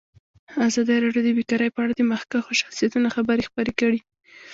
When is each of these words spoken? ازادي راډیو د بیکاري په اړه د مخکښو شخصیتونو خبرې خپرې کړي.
ازادي 0.67 0.97
راډیو 1.05 1.25
د 1.25 1.29
بیکاري 1.37 1.69
په 1.73 1.79
اړه 1.83 1.93
د 1.95 2.01
مخکښو 2.11 2.59
شخصیتونو 2.61 3.07
خبرې 3.15 3.47
خپرې 3.49 3.73
کړي. 3.79 3.99